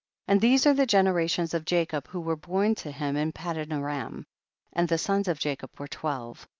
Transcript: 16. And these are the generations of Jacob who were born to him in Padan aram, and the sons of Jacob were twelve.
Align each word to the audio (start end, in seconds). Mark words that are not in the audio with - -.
16. 0.27 0.33
And 0.33 0.41
these 0.41 0.65
are 0.65 0.73
the 0.73 0.87
generations 0.87 1.53
of 1.53 1.63
Jacob 1.63 2.07
who 2.07 2.21
were 2.21 2.35
born 2.35 2.73
to 2.73 2.89
him 2.91 3.15
in 3.15 3.31
Padan 3.31 3.71
aram, 3.71 4.25
and 4.73 4.89
the 4.89 4.97
sons 4.97 5.27
of 5.27 5.37
Jacob 5.37 5.69
were 5.79 5.87
twelve. 5.87 6.47